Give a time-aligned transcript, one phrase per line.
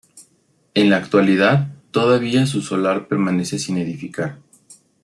[0.73, 4.39] En la actualidad, todavía su solar permanece sin edificar.